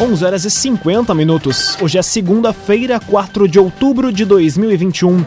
11 0.00 0.24
horas 0.24 0.44
e 0.44 0.50
50 0.50 1.12
minutos. 1.12 1.76
Hoje 1.82 1.98
é 1.98 2.02
segunda-feira, 2.02 3.00
4 3.00 3.48
de 3.48 3.58
outubro 3.58 4.12
de 4.12 4.24
2021. 4.24 5.24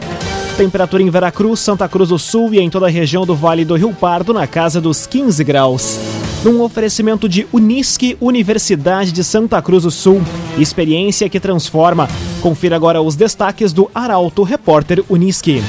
Temperatura 0.56 1.02
em 1.02 1.10
Veracruz, 1.10 1.60
Santa 1.60 1.86
Cruz 1.86 2.08
do 2.08 2.18
Sul 2.18 2.54
e 2.54 2.58
em 2.58 2.70
toda 2.70 2.86
a 2.86 2.90
região 2.90 3.26
do 3.26 3.34
Vale 3.34 3.66
do 3.66 3.74
Rio 3.74 3.92
Pardo 3.92 4.32
na 4.32 4.46
casa 4.46 4.80
dos 4.80 5.06
15 5.06 5.44
graus. 5.44 5.98
Num 6.42 6.62
oferecimento 6.62 7.28
de 7.28 7.46
Unisque, 7.52 8.16
Universidade 8.18 9.12
de 9.12 9.22
Santa 9.22 9.60
Cruz 9.60 9.82
do 9.82 9.90
Sul. 9.90 10.22
Experiência 10.56 11.28
que 11.28 11.38
transforma. 11.38 12.08
Confira 12.40 12.74
agora 12.74 13.02
os 13.02 13.14
destaques 13.14 13.74
do 13.74 13.90
Arauto 13.94 14.42
Repórter 14.42 15.04
Unisque. 15.06 15.62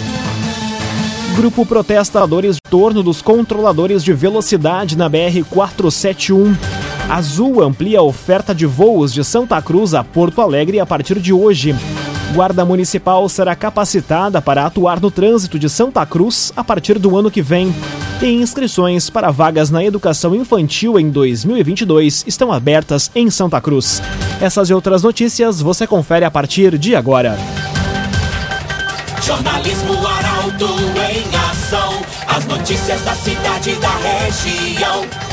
Grupo 1.36 1.66
protesta 1.66 2.26
dores 2.26 2.56
em 2.56 2.70
torno 2.70 3.04
dos 3.04 3.22
controladores 3.22 4.02
de 4.02 4.14
velocidade 4.14 4.98
na 4.98 5.10
BR 5.10 5.44
471. 5.50 6.83
Azul 7.10 7.62
amplia 7.62 8.00
a 8.00 8.04
oferta 8.04 8.56
de 8.56 8.66
voos 8.66 9.14
de 9.14 9.24
Santa 9.24 9.62
Cruz 9.62 9.94
a 9.94 10.04
Porto 10.04 10.42
Alegre 10.42 10.80
a 10.80 10.86
partir 10.86 11.20
de 11.20 11.34
hoje. 11.34 11.76
Guarda 12.34 12.66
Municipal 12.66 13.28
será 13.30 13.56
capacitada 13.56 14.42
para 14.42 14.66
atuar 14.66 15.00
no 15.00 15.12
trânsito 15.12 15.60
de 15.60 15.70
Santa 15.70 16.06
Cruz 16.06 16.52
a 16.56 16.64
partir 16.64 16.98
do 16.98 17.16
ano 17.16 17.30
que 17.30 17.42
vem. 17.42 17.74
E 18.22 18.28
inscrições 18.28 19.10
para 19.10 19.30
vagas 19.30 19.70
na 19.70 19.84
educação 19.84 20.34
infantil 20.34 20.98
em 20.98 21.10
2022 21.10 22.24
estão 22.26 22.52
abertas 22.52 23.12
em 23.14 23.30
Santa 23.30 23.60
Cruz. 23.62 24.02
Essas 24.42 24.70
e 24.70 24.74
outras 24.74 25.04
notícias 25.04 25.62
você 25.62 25.86
confere 25.86 26.26
a 26.26 26.32
partir 26.32 26.78
de 26.78 26.96
agora. 26.96 27.38
Jornalismo 29.22 29.94
Arauto 30.08 30.68
em 31.12 31.52
ação. 31.52 32.02
As 32.28 32.46
notícias 32.46 33.02
da 33.02 33.14
cidade 33.14 33.72
e 33.72 33.76
da 33.76 33.92
região. 33.98 35.33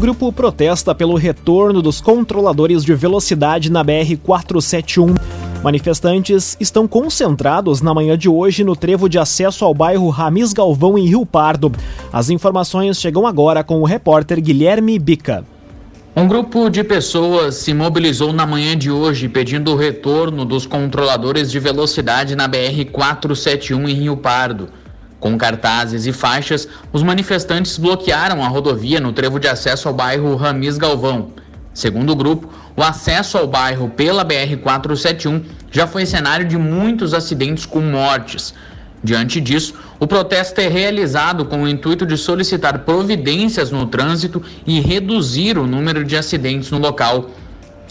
Grupo 0.00 0.32
protesta 0.32 0.94
pelo 0.94 1.14
retorno 1.14 1.82
dos 1.82 2.00
controladores 2.00 2.82
de 2.82 2.94
velocidade 2.94 3.70
na 3.70 3.84
BR 3.84 4.16
471. 4.22 5.14
Manifestantes 5.62 6.56
estão 6.58 6.88
concentrados 6.88 7.82
na 7.82 7.92
manhã 7.92 8.16
de 8.16 8.26
hoje 8.26 8.64
no 8.64 8.74
trevo 8.74 9.10
de 9.10 9.18
acesso 9.18 9.62
ao 9.62 9.74
bairro 9.74 10.08
Ramis 10.08 10.54
Galvão 10.54 10.96
em 10.96 11.04
Rio 11.04 11.26
Pardo. 11.26 11.70
As 12.10 12.30
informações 12.30 12.98
chegam 12.98 13.26
agora 13.26 13.62
com 13.62 13.82
o 13.82 13.84
repórter 13.84 14.40
Guilherme 14.40 14.98
Bica. 14.98 15.44
Um 16.16 16.26
grupo 16.26 16.70
de 16.70 16.82
pessoas 16.82 17.56
se 17.56 17.74
mobilizou 17.74 18.32
na 18.32 18.46
manhã 18.46 18.74
de 18.74 18.90
hoje 18.90 19.28
pedindo 19.28 19.72
o 19.72 19.76
retorno 19.76 20.46
dos 20.46 20.64
controladores 20.64 21.50
de 21.50 21.60
velocidade 21.60 22.34
na 22.34 22.48
BR 22.48 22.86
471 22.90 23.86
em 23.86 23.92
Rio 23.92 24.16
Pardo. 24.16 24.79
Com 25.20 25.36
cartazes 25.36 26.06
e 26.06 26.12
faixas, 26.12 26.66
os 26.92 27.02
manifestantes 27.02 27.76
bloquearam 27.76 28.42
a 28.42 28.48
rodovia 28.48 28.98
no 28.98 29.12
trevo 29.12 29.38
de 29.38 29.46
acesso 29.46 29.86
ao 29.86 29.94
bairro 29.94 30.34
Ramis 30.34 30.78
Galvão. 30.78 31.28
Segundo 31.74 32.10
o 32.12 32.16
grupo, 32.16 32.50
o 32.74 32.82
acesso 32.82 33.36
ao 33.36 33.46
bairro 33.46 33.90
pela 33.90 34.24
BR-471 34.24 35.44
já 35.70 35.86
foi 35.86 36.06
cenário 36.06 36.48
de 36.48 36.56
muitos 36.56 37.12
acidentes 37.12 37.66
com 37.66 37.80
mortes. 37.80 38.54
Diante 39.04 39.40
disso, 39.40 39.74
o 39.98 40.06
protesto 40.06 40.60
é 40.60 40.68
realizado 40.68 41.44
com 41.44 41.62
o 41.62 41.68
intuito 41.68 42.06
de 42.06 42.16
solicitar 42.16 42.80
providências 42.80 43.70
no 43.70 43.86
trânsito 43.86 44.42
e 44.66 44.80
reduzir 44.80 45.58
o 45.58 45.66
número 45.66 46.02
de 46.02 46.16
acidentes 46.16 46.70
no 46.70 46.78
local. 46.78 47.30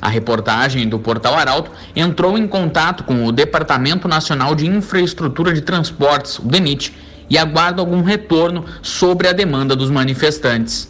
A 0.02 0.08
reportagem 0.08 0.88
do 0.88 0.98
Portal 0.98 1.36
Arauto 1.36 1.72
entrou 1.96 2.38
em 2.38 2.48
contato 2.48 3.04
com 3.04 3.26
o 3.26 3.32
Departamento 3.32 4.08
Nacional 4.08 4.56
de 4.56 4.66
Infraestrutura 4.66 5.54
de 5.54 5.62
Transportes, 5.62 6.40
o 6.40 6.44
DENIT, 6.44 6.94
e 7.30 7.38
aguarda 7.38 7.82
algum 7.82 8.02
retorno 8.02 8.66
sobre 8.82 9.28
a 9.28 9.34
demanda 9.34 9.76
dos 9.76 9.90
manifestantes. 9.90 10.90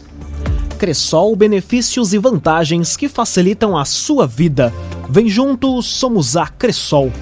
Cressol, 0.78 1.36
benefícios 1.36 2.14
e 2.14 2.18
vantagens 2.18 2.96
que 2.96 3.08
facilitam 3.08 3.76
a 3.76 3.84
sua 3.84 4.26
vida. 4.26 4.72
Vem 5.08 5.28
junto, 5.28 5.82
somos 5.82 6.36
a 6.36 6.46
Cressol. 6.46 7.12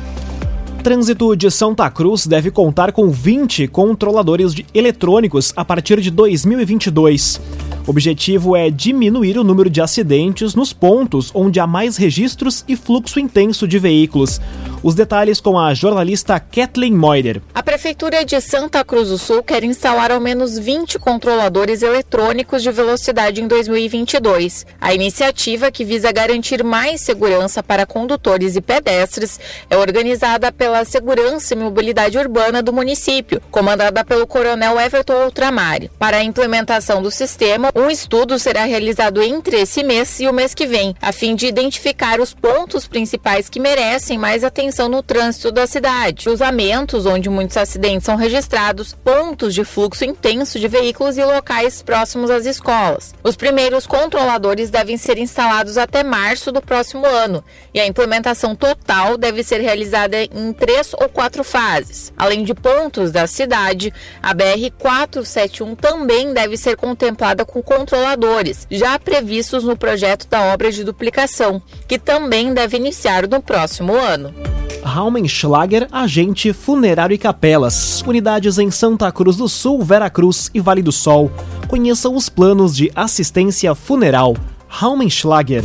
Trânsito 0.83 1.37
de 1.37 1.51
Santa 1.51 1.91
Cruz 1.91 2.27
deve 2.27 2.51
contar 2.51 2.93
com 2.93 3.11
20 3.11 3.67
controladores 3.67 4.55
de 4.55 4.65
eletrônicos 4.73 5.53
a 5.57 5.65
partir 5.65 6.01
de 6.01 6.11
2022. 6.11 7.41
O 7.89 7.91
objetivo 7.91 8.55
é 8.55 8.69
diminuir 8.69 9.39
o 9.39 9.43
número 9.43 9.71
de 9.71 9.81
acidentes 9.81 10.55
nos 10.55 10.75
pontos 10.75 11.31
onde 11.35 11.59
há 11.59 11.67
mais 11.67 11.97
registros 11.97 12.63
e 12.69 12.77
fluxo 12.77 13.19
intenso 13.19 13.67
de 13.67 13.79
veículos. 13.79 14.39
Os 14.83 14.95
detalhes 14.95 15.41
com 15.41 15.59
a 15.59 15.73
jornalista 15.73 16.39
Kathleen 16.39 16.93
Moider. 16.93 17.41
A 17.55 17.63
Prefeitura 17.63 18.27
de 18.27 18.39
Santa 18.43 18.85
Cruz 18.85 19.09
do 19.09 19.17
Sul 19.17 19.43
quer 19.43 19.65
instalar 19.65 20.13
ao 20.13 20.21
menos 20.21 20.59
20 20.59 20.99
controladores 20.99 21.81
eletrônicos 21.81 22.63
de 22.63 22.71
velocidade 22.71 23.41
em 23.41 23.49
2022. 23.49 24.67
A 24.79 24.93
iniciativa, 24.93 25.71
que 25.71 25.83
visa 25.83 26.13
garantir 26.13 26.63
mais 26.63 27.01
segurança 27.01 27.63
para 27.63 27.87
condutores 27.87 28.55
e 28.55 28.61
pedestres, 28.61 29.41
é 29.71 29.79
organizada 29.79 30.53
pela 30.53 30.85
Segurança 30.85 31.55
e 31.55 31.57
Mobilidade 31.57 32.19
Urbana 32.19 32.63
do 32.63 32.73
município, 32.73 33.41
comandada 33.51 34.05
pelo 34.05 34.27
Coronel 34.27 34.79
Everton 34.79 35.25
Ultramar. 35.25 35.89
Para 35.99 36.19
a 36.19 36.23
implementação 36.25 37.01
do 37.03 37.11
sistema, 37.11 37.73
um 37.79 37.89
estudo 37.89 38.39
será 38.41 38.65
realizado 38.65 39.23
entre 39.23 39.61
esse 39.61 39.85
mês 39.85 40.19
e 40.19 40.27
o 40.27 40.33
mês 40.33 40.53
que 40.53 40.67
vem, 40.67 40.97
a 41.01 41.13
fim 41.13 41.37
de 41.37 41.47
identificar 41.47 42.21
os 42.21 42.35
pontos 42.35 42.89
principais 42.89 43.49
que 43.49 43.61
merecem 43.61 44.19
mais 44.19 44.43
atenção 44.43 44.89
no 44.89 45.01
trânsito 45.01 45.53
da 45.53 45.65
cidade, 45.65 46.25
cruzamentos 46.25 47.07
onde 47.07 47.31
muitos 47.31 47.57
acidentes 47.57 48.05
são 48.05 48.17
registrados, 48.17 48.95
pontos 48.95 49.55
de 49.55 49.65
fluxo 49.65 50.05
intenso 50.05 50.59
de 50.59 50.67
veículos 50.67 51.17
e 51.17 51.25
locais 51.25 51.81
próximos 51.81 52.31
às 52.31 52.47
escolas. 52.47 53.15
Os 53.23 53.37
primeiros 53.37 53.87
controladores 53.87 54.71
devem 54.71 54.97
ser 54.97 55.17
instalados 55.17 55.79
até 55.79 56.03
março 56.03 56.51
do 56.51 56.61
próximo 56.61 57.07
ano 57.07 57.45
e 57.73 57.79
a 57.79 57.87
implementação 57.87 58.57
total 58.57 59.17
deve 59.17 59.45
ser 59.45 59.61
realizada 59.61 60.17
em 60.21 60.53
três 60.53 60.93
ou 60.95 61.09
quatro 61.09 61.45
fases. 61.45 62.13
Além 62.17 62.43
de 62.43 62.55
pontos 62.55 63.13
da 63.13 63.29
cidade, 63.29 63.95
a 64.21 64.35
BR 64.35 64.69
471 64.77 65.77
também 65.77 66.35
deve 66.35 66.57
ser 66.57 66.77
contemplada 66.77 67.45
com 67.45 67.63
controladores, 67.69 68.67
já 68.71 68.99
previstos 68.99 69.63
no 69.63 69.77
projeto 69.77 70.27
da 70.27 70.55
obra 70.55 70.73
de 70.73 70.83
duplicação, 70.83 71.61
que 71.87 71.99
também 71.99 72.55
deve 72.55 72.79
iniciar 72.79 73.29
no 73.29 73.43
próximo 73.43 73.95
ano. 73.95 74.35
Raumenschlager, 74.83 75.87
agente 75.93 76.55
funerário 76.55 77.13
e 77.13 77.19
capelas. 77.19 78.03
Unidades 78.07 78.59
em 78.59 78.71
Santa 78.71 79.13
Cruz 79.13 79.37
do 79.37 79.47
Sul, 79.49 79.83
Veracruz 79.83 80.51
e 80.55 80.61
Vale 80.61 80.81
do 80.81 80.91
Sol. 80.91 81.31
Conheça 81.69 82.09
os 82.09 82.31
planos 82.31 82.75
de 82.75 82.91
assistência 82.95 83.75
funeral. 83.75 84.35
Raumenschlager. 84.67 85.65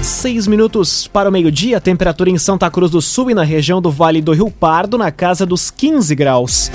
Seis 0.00 0.46
minutos 0.46 1.06
para 1.06 1.28
o 1.28 1.32
meio-dia, 1.32 1.80
temperatura 1.82 2.30
em 2.30 2.38
Santa 2.38 2.70
Cruz 2.70 2.90
do 2.90 3.02
Sul 3.02 3.30
e 3.30 3.34
na 3.34 3.42
região 3.42 3.82
do 3.82 3.90
Vale 3.90 4.22
do 4.22 4.32
Rio 4.32 4.50
Pardo 4.50 4.96
na 4.96 5.10
casa 5.10 5.44
dos 5.44 5.70
15 5.70 6.14
graus. 6.14 6.70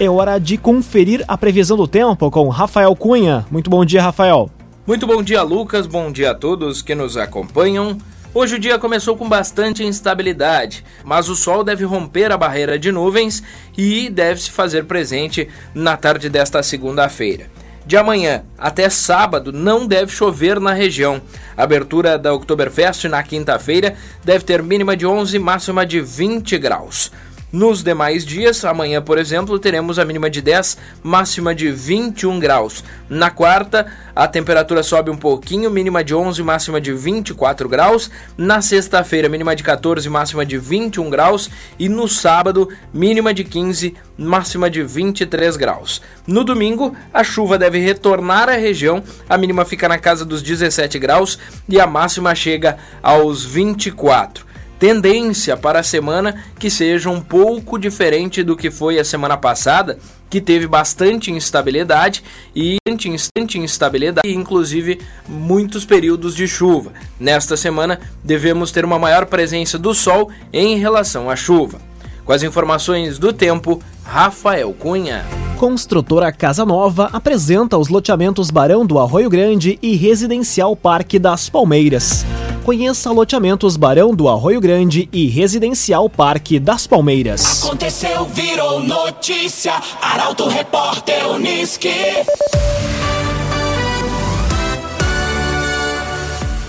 É 0.00 0.08
hora 0.08 0.38
de 0.38 0.56
conferir 0.56 1.24
a 1.28 1.36
previsão 1.38 1.76
do 1.76 1.86
tempo 1.86 2.30
com 2.30 2.48
Rafael 2.48 2.94
Cunha. 2.96 3.46
Muito 3.50 3.70
bom 3.70 3.84
dia, 3.84 4.02
Rafael. 4.02 4.50
Muito 4.86 5.06
bom 5.06 5.22
dia, 5.22 5.42
Lucas. 5.42 5.86
Bom 5.86 6.10
dia 6.10 6.32
a 6.32 6.34
todos 6.34 6.82
que 6.82 6.94
nos 6.94 7.16
acompanham. 7.16 7.98
Hoje 8.34 8.56
o 8.56 8.58
dia 8.58 8.78
começou 8.78 9.16
com 9.16 9.28
bastante 9.28 9.84
instabilidade, 9.84 10.82
mas 11.04 11.28
o 11.28 11.36
sol 11.36 11.62
deve 11.62 11.84
romper 11.84 12.32
a 12.32 12.38
barreira 12.38 12.78
de 12.78 12.90
nuvens 12.90 13.42
e 13.76 14.08
deve 14.08 14.40
se 14.40 14.50
fazer 14.50 14.86
presente 14.86 15.48
na 15.74 15.96
tarde 15.96 16.30
desta 16.30 16.62
segunda-feira. 16.62 17.50
De 17.84 17.96
amanhã 17.96 18.44
até 18.56 18.88
sábado 18.88 19.52
não 19.52 19.86
deve 19.86 20.10
chover 20.10 20.58
na 20.58 20.72
região. 20.72 21.20
A 21.56 21.64
abertura 21.64 22.18
da 22.18 22.32
Oktoberfest 22.32 23.04
na 23.04 23.22
quinta-feira 23.22 23.94
deve 24.24 24.44
ter 24.44 24.62
mínima 24.62 24.96
de 24.96 25.06
11 25.06 25.36
e 25.36 25.38
máxima 25.38 25.84
de 25.84 26.00
20 26.00 26.58
graus. 26.58 27.12
Nos 27.52 27.82
demais 27.82 28.24
dias, 28.24 28.64
amanhã, 28.64 29.02
por 29.02 29.18
exemplo, 29.18 29.58
teremos 29.58 29.98
a 29.98 30.06
mínima 30.06 30.30
de 30.30 30.40
10, 30.40 30.78
máxima 31.02 31.54
de 31.54 31.70
21 31.70 32.40
graus. 32.40 32.82
Na 33.10 33.30
quarta, 33.30 33.92
a 34.16 34.26
temperatura 34.26 34.82
sobe 34.82 35.10
um 35.10 35.16
pouquinho, 35.18 35.70
mínima 35.70 36.02
de 36.02 36.14
11, 36.14 36.42
máxima 36.42 36.80
de 36.80 36.94
24 36.94 37.68
graus. 37.68 38.10
Na 38.38 38.62
sexta-feira, 38.62 39.28
mínima 39.28 39.54
de 39.54 39.62
14, 39.62 40.08
máxima 40.08 40.46
de 40.46 40.56
21 40.56 41.10
graus. 41.10 41.50
E 41.78 41.90
no 41.90 42.08
sábado, 42.08 42.70
mínima 42.90 43.34
de 43.34 43.44
15, 43.44 43.94
máxima 44.16 44.70
de 44.70 44.82
23 44.82 45.54
graus. 45.58 46.00
No 46.26 46.44
domingo, 46.44 46.96
a 47.12 47.22
chuva 47.22 47.58
deve 47.58 47.78
retornar 47.80 48.48
à 48.48 48.56
região, 48.56 49.02
a 49.28 49.36
mínima 49.36 49.66
fica 49.66 49.86
na 49.86 49.98
casa 49.98 50.24
dos 50.24 50.42
17 50.42 50.98
graus 50.98 51.38
e 51.68 51.78
a 51.78 51.86
máxima 51.86 52.34
chega 52.34 52.78
aos 53.02 53.44
24. 53.44 54.51
Tendência 54.82 55.56
para 55.56 55.78
a 55.78 55.82
semana 55.84 56.42
que 56.58 56.68
seja 56.68 57.08
um 57.08 57.20
pouco 57.20 57.78
diferente 57.78 58.42
do 58.42 58.56
que 58.56 58.68
foi 58.68 58.98
a 58.98 59.04
semana 59.04 59.36
passada, 59.36 59.96
que 60.28 60.40
teve 60.40 60.66
bastante 60.66 61.30
instabilidade 61.30 62.24
e 62.52 62.78
bastante 62.84 63.60
instabilidade, 63.60 64.28
inclusive 64.28 65.00
muitos 65.28 65.84
períodos 65.84 66.34
de 66.34 66.48
chuva. 66.48 66.90
Nesta 67.20 67.56
semana 67.56 68.00
devemos 68.24 68.72
ter 68.72 68.84
uma 68.84 68.98
maior 68.98 69.26
presença 69.26 69.78
do 69.78 69.94
sol 69.94 70.32
em 70.52 70.76
relação 70.78 71.30
à 71.30 71.36
chuva. 71.36 71.80
Com 72.24 72.32
as 72.32 72.42
informações 72.42 73.20
do 73.20 73.32
tempo, 73.32 73.80
Rafael 74.02 74.72
Cunha. 74.72 75.24
Construtora 75.58 76.32
Casa 76.32 76.66
Nova 76.66 77.08
apresenta 77.12 77.78
os 77.78 77.86
loteamentos 77.86 78.50
Barão 78.50 78.84
do 78.84 78.98
Arroio 78.98 79.30
Grande 79.30 79.78
e 79.80 79.94
Residencial 79.94 80.74
Parque 80.74 81.20
das 81.20 81.48
Palmeiras. 81.48 82.26
Conheça 82.64 83.10
loteamentos 83.10 83.76
Barão 83.76 84.14
do 84.14 84.28
Arroio 84.28 84.60
Grande 84.60 85.08
e 85.12 85.26
Residencial 85.26 86.08
Parque 86.08 86.60
das 86.60 86.86
Palmeiras. 86.86 87.64
Aconteceu, 87.64 88.24
virou 88.26 88.78
notícia. 88.78 89.72
Arauto 90.00 90.46
Repórter 90.46 91.28
Uniski. 91.28 91.88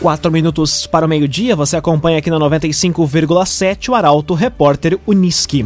Quatro 0.02 0.32
minutos 0.32 0.88
para 0.88 1.06
o 1.06 1.10
meio-dia, 1.10 1.56
você 1.56 1.78
acompanha 1.78 2.18
aqui 2.18 2.32
na 2.32 2.40
95,7 2.40 3.90
o 3.90 3.96
Arauto 3.96 4.34
Repórter 4.34 5.00
Uniski. 5.06 5.64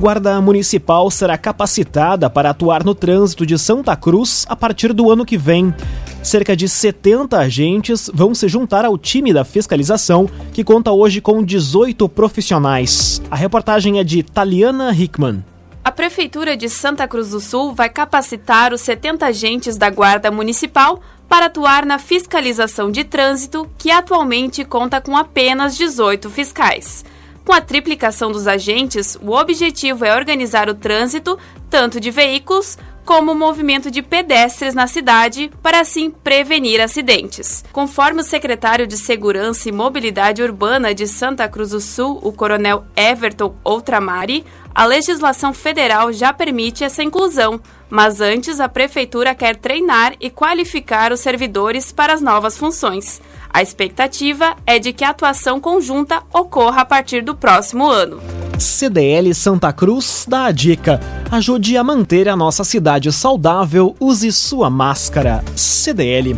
Guarda 0.00 0.40
Municipal 0.40 1.10
será 1.10 1.36
capacitada 1.36 2.30
para 2.30 2.48
atuar 2.48 2.82
no 2.82 2.94
trânsito 2.94 3.44
de 3.44 3.58
Santa 3.58 3.94
Cruz 3.94 4.46
a 4.48 4.56
partir 4.56 4.94
do 4.94 5.10
ano 5.10 5.26
que 5.26 5.36
vem. 5.36 5.74
Cerca 6.22 6.56
de 6.56 6.66
70 6.70 7.38
agentes 7.38 8.10
vão 8.14 8.34
se 8.34 8.48
juntar 8.48 8.86
ao 8.86 8.96
time 8.96 9.30
da 9.30 9.44
fiscalização, 9.44 10.26
que 10.54 10.64
conta 10.64 10.90
hoje 10.90 11.20
com 11.20 11.44
18 11.44 12.08
profissionais. 12.08 13.20
A 13.30 13.36
reportagem 13.36 13.98
é 13.98 14.04
de 14.04 14.22
Taliana 14.22 14.90
Hickman. 14.90 15.44
A 15.84 15.92
Prefeitura 15.92 16.56
de 16.56 16.70
Santa 16.70 17.06
Cruz 17.06 17.28
do 17.28 17.40
Sul 17.40 17.74
vai 17.74 17.90
capacitar 17.90 18.72
os 18.72 18.80
70 18.80 19.26
agentes 19.26 19.76
da 19.76 19.90
Guarda 19.90 20.30
Municipal 20.30 21.02
para 21.28 21.46
atuar 21.46 21.84
na 21.84 21.98
fiscalização 21.98 22.90
de 22.90 23.04
trânsito, 23.04 23.68
que 23.76 23.90
atualmente 23.90 24.64
conta 24.64 24.98
com 24.98 25.14
apenas 25.14 25.76
18 25.76 26.30
fiscais. 26.30 27.04
Com 27.44 27.52
a 27.52 27.60
triplicação 27.60 28.30
dos 28.30 28.46
agentes, 28.46 29.18
o 29.20 29.32
objetivo 29.32 30.04
é 30.04 30.14
organizar 30.14 30.68
o 30.68 30.74
trânsito, 30.74 31.38
tanto 31.68 31.98
de 31.98 32.10
veículos 32.10 32.76
como 33.04 33.32
o 33.32 33.34
movimento 33.34 33.90
de 33.90 34.02
pedestres 34.02 34.74
na 34.74 34.86
cidade, 34.86 35.50
para 35.62 35.80
assim 35.80 36.10
prevenir 36.10 36.80
acidentes. 36.80 37.64
Conforme 37.72 38.20
o 38.20 38.24
secretário 38.24 38.86
de 38.86 38.96
Segurança 38.96 39.68
e 39.68 39.72
Mobilidade 39.72 40.42
Urbana 40.42 40.94
de 40.94 41.08
Santa 41.08 41.48
Cruz 41.48 41.70
do 41.70 41.80
Sul, 41.80 42.20
o 42.22 42.32
coronel 42.32 42.84
Everton 42.94 43.56
Outramari, 43.64 44.44
a 44.72 44.84
legislação 44.84 45.52
federal 45.52 46.12
já 46.12 46.32
permite 46.32 46.84
essa 46.84 47.02
inclusão, 47.02 47.60
mas 47.88 48.20
antes 48.20 48.60
a 48.60 48.68
prefeitura 48.68 49.34
quer 49.34 49.56
treinar 49.56 50.14
e 50.20 50.30
qualificar 50.30 51.10
os 51.10 51.18
servidores 51.18 51.90
para 51.90 52.12
as 52.12 52.22
novas 52.22 52.56
funções. 52.56 53.20
A 53.52 53.62
expectativa 53.62 54.56
é 54.64 54.78
de 54.78 54.92
que 54.92 55.04
a 55.04 55.10
atuação 55.10 55.60
conjunta 55.60 56.22
ocorra 56.32 56.82
a 56.82 56.84
partir 56.84 57.22
do 57.22 57.34
próximo 57.34 57.88
ano. 57.90 58.20
CDL 58.58 59.34
Santa 59.34 59.72
Cruz 59.72 60.24
dá 60.28 60.44
a 60.44 60.52
dica: 60.52 61.00
ajude 61.30 61.76
a 61.76 61.82
manter 61.82 62.28
a 62.28 62.36
nossa 62.36 62.62
cidade 62.62 63.10
saudável, 63.10 63.96
use 63.98 64.30
sua 64.30 64.70
máscara. 64.70 65.44
CDL. 65.56 66.36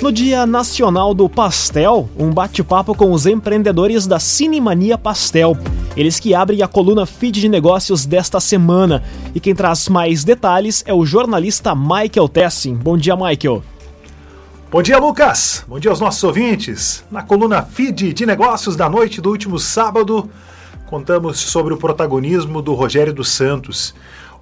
No 0.00 0.10
Dia 0.10 0.44
Nacional 0.44 1.14
do 1.14 1.28
Pastel, 1.28 2.10
um 2.18 2.30
bate-papo 2.30 2.92
com 2.92 3.12
os 3.12 3.24
empreendedores 3.24 4.04
da 4.04 4.18
Cinemania 4.18 4.98
Pastel. 4.98 5.56
Eles 5.96 6.18
que 6.18 6.34
abrem 6.34 6.60
a 6.62 6.66
coluna 6.66 7.06
Feed 7.06 7.40
de 7.40 7.48
Negócios 7.48 8.04
desta 8.04 8.40
semana. 8.40 9.04
E 9.32 9.38
quem 9.38 9.54
traz 9.54 9.88
mais 9.88 10.24
detalhes 10.24 10.82
é 10.84 10.92
o 10.92 11.06
jornalista 11.06 11.72
Michael 11.76 12.28
Tessin. 12.28 12.74
Bom 12.74 12.96
dia, 12.96 13.14
Michael. 13.14 13.62
Bom 14.72 14.80
dia, 14.80 14.96
Lucas. 14.98 15.66
Bom 15.68 15.78
dia 15.78 15.90
aos 15.90 16.00
nossos 16.00 16.24
ouvintes. 16.24 17.04
Na 17.10 17.22
coluna 17.22 17.60
Feed 17.60 18.14
de 18.14 18.24
Negócios 18.24 18.74
da 18.74 18.88
noite 18.88 19.20
do 19.20 19.28
último 19.28 19.58
sábado, 19.58 20.30
contamos 20.86 21.40
sobre 21.40 21.74
o 21.74 21.76
protagonismo 21.76 22.62
do 22.62 22.72
Rogério 22.72 23.12
dos 23.12 23.28
Santos, 23.28 23.94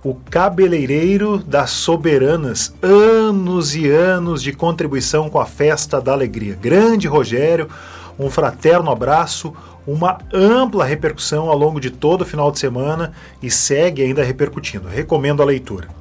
o 0.05 0.15
cabeleireiro 0.15 1.37
das 1.38 1.71
soberanas, 1.71 2.73
anos 2.81 3.75
e 3.75 3.88
anos 3.88 4.41
de 4.41 4.53
contribuição 4.53 5.29
com 5.29 5.41
a 5.41 5.47
festa 5.47 6.00
da 6.00 6.12
alegria. 6.12 6.55
Grande 6.55 7.09
Rogério, 7.09 7.69
um 8.17 8.31
fraterno 8.31 8.88
abraço, 8.88 9.53
uma 9.85 10.19
ampla 10.33 10.85
repercussão 10.85 11.49
ao 11.49 11.59
longo 11.59 11.81
de 11.81 11.91
todo 11.91 12.21
o 12.21 12.26
final 12.26 12.53
de 12.53 12.61
semana 12.61 13.12
e 13.43 13.50
segue 13.50 14.00
ainda 14.00 14.23
repercutindo. 14.23 14.87
Recomendo 14.87 15.43
a 15.43 15.44
leitura. 15.44 16.00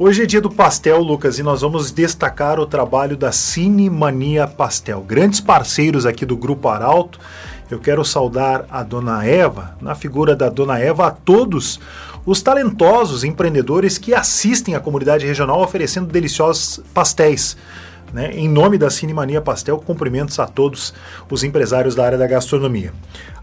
Hoje 0.00 0.22
é 0.22 0.26
dia 0.26 0.40
do 0.40 0.48
pastel, 0.48 1.02
Lucas, 1.02 1.40
e 1.40 1.42
nós 1.42 1.62
vamos 1.62 1.90
destacar 1.90 2.60
o 2.60 2.66
trabalho 2.66 3.16
da 3.16 3.32
Cine 3.32 3.90
Mania 3.90 4.46
Pastel. 4.46 5.00
Grandes 5.00 5.40
parceiros 5.40 6.06
aqui 6.06 6.24
do 6.24 6.36
Grupo 6.36 6.68
Arauto. 6.68 7.18
Eu 7.68 7.80
quero 7.80 8.04
saudar 8.04 8.64
a 8.70 8.84
Dona 8.84 9.26
Eva, 9.26 9.76
na 9.80 9.96
figura 9.96 10.36
da 10.36 10.48
Dona 10.48 10.78
Eva, 10.78 11.08
a 11.08 11.10
todos 11.10 11.80
os 12.24 12.40
talentosos 12.40 13.24
empreendedores 13.24 13.98
que 13.98 14.14
assistem 14.14 14.76
a 14.76 14.80
comunidade 14.80 15.26
regional 15.26 15.60
oferecendo 15.60 16.12
deliciosos 16.12 16.80
pastéis. 16.94 17.56
Né? 18.12 18.30
Em 18.32 18.48
nome 18.48 18.78
da 18.78 18.88
Cinemania 18.88 19.40
Pastel, 19.40 19.78
cumprimentos 19.78 20.38
a 20.38 20.46
todos 20.46 20.94
os 21.30 21.44
empresários 21.44 21.94
da 21.94 22.04
área 22.04 22.18
da 22.18 22.26
gastronomia. 22.26 22.92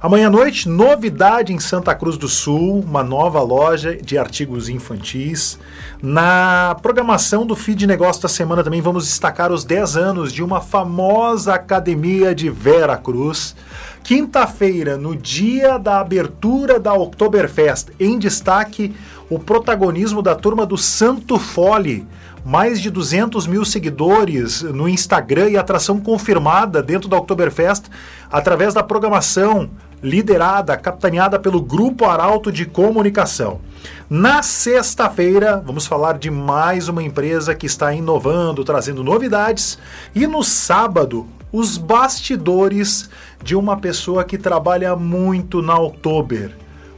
Amanhã 0.01 0.27
à 0.27 0.29
noite, 0.29 0.67
novidade 0.67 1.53
em 1.53 1.59
Santa 1.59 1.93
Cruz 1.95 2.17
do 2.17 2.27
Sul, 2.27 2.79
uma 2.79 3.03
nova 3.03 3.41
loja 3.41 3.95
de 3.95 4.17
artigos 4.17 4.69
infantis. 4.69 5.59
Na 6.01 6.75
programação 6.81 7.45
do 7.45 7.55
Feed 7.55 7.87
Negócio 7.87 8.21
da 8.21 8.27
semana 8.27 8.63
também 8.63 8.81
vamos 8.81 9.05
destacar 9.05 9.51
os 9.51 9.63
10 9.63 9.97
anos 9.97 10.33
de 10.33 10.43
uma 10.43 10.61
famosa 10.61 11.53
academia 11.53 12.33
de 12.33 12.49
Vera 12.49 12.97
Cruz. 12.97 13.55
Quinta-feira, 14.03 14.97
no 14.97 15.15
dia 15.15 15.79
da 15.79 15.99
abertura 15.99 16.79
da 16.79 16.93
Oktoberfest, 16.93 17.89
em 17.99 18.19
destaque 18.19 18.95
o 19.29 19.39
protagonismo 19.39 20.21
da 20.21 20.35
turma 20.35 20.65
do 20.65 20.77
Santo 20.77 21.37
Fole. 21.39 22.05
Mais 22.43 22.79
de 22.79 22.91
200 22.91 23.47
mil 23.47 23.65
seguidores 23.65 24.61
no 24.61 24.87
Instagram 24.87 25.49
e 25.49 25.57
atração 25.57 25.99
confirmada 25.99 26.83
dentro 26.83 27.09
da 27.09 27.17
Oktoberfest 27.17 27.85
através 28.31 28.71
da 28.71 28.83
programação 28.83 29.69
liderada, 30.03 30.77
capitaneada 30.77 31.39
pelo 31.39 31.59
Grupo 31.59 32.05
Arauto 32.05 32.51
de 32.51 32.65
Comunicação. 32.65 33.59
Na 34.07 34.43
sexta-feira, 34.43 35.61
vamos 35.65 35.87
falar 35.87 36.19
de 36.19 36.29
mais 36.29 36.87
uma 36.87 37.01
empresa 37.01 37.55
que 37.55 37.65
está 37.65 37.91
inovando, 37.91 38.63
trazendo 38.63 39.03
novidades. 39.03 39.79
E 40.13 40.27
no 40.27 40.43
sábado, 40.43 41.25
os 41.51 41.77
bastidores 41.77 43.09
de 43.43 43.55
uma 43.55 43.77
pessoa 43.77 44.23
que 44.23 44.37
trabalha 44.37 44.95
muito 44.95 45.61
na 45.61 45.79
Oktober, 45.79 46.55